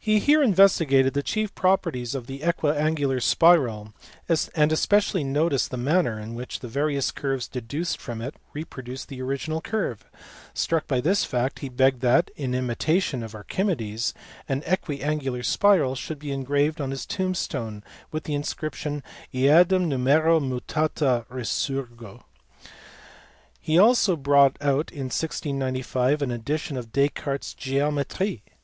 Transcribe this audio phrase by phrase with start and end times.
[0.00, 3.94] He here investigated the chief properties of the equiangular spiral,
[4.56, 9.60] and especially noticed the manner in which various curves deduced from it reproduced the original
[9.60, 10.04] curve:
[10.52, 14.14] struck by this fact he begged that, in imitation of Archimedes,
[14.48, 21.24] an equiangular spiral should be engraved on his tombstone with the inscription eadem numero mutata
[21.30, 22.24] resurgo.
[23.60, 28.56] He also brought out in 1695 an edition of Descartes s Geometric.